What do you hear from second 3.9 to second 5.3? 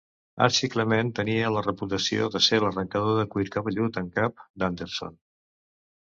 en cap" d'Anderson.